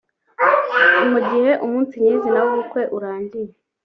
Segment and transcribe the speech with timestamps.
[1.11, 3.51] Mu gihe umunsi nyir’izina w’ubukwe urangiye